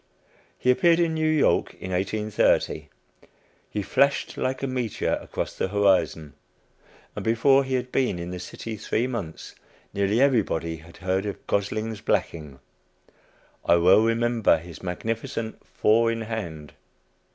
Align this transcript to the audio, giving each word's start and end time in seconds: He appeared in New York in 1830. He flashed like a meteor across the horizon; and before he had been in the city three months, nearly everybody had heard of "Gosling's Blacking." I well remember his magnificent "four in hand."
He 0.57 0.71
appeared 0.71 0.99
in 0.99 1.13
New 1.13 1.29
York 1.29 1.75
in 1.75 1.91
1830. 1.91 2.89
He 3.69 3.83
flashed 3.83 4.35
like 4.35 4.63
a 4.63 4.65
meteor 4.67 5.19
across 5.21 5.55
the 5.55 5.67
horizon; 5.67 6.33
and 7.15 7.23
before 7.23 7.63
he 7.63 7.75
had 7.75 7.91
been 7.91 8.17
in 8.17 8.31
the 8.31 8.39
city 8.39 8.77
three 8.77 9.05
months, 9.05 9.53
nearly 9.93 10.19
everybody 10.19 10.77
had 10.77 10.97
heard 10.97 11.27
of 11.27 11.45
"Gosling's 11.45 12.01
Blacking." 12.01 12.59
I 13.63 13.75
well 13.75 14.01
remember 14.01 14.57
his 14.57 14.81
magnificent 14.81 15.63
"four 15.67 16.11
in 16.11 16.21
hand." 16.21 16.73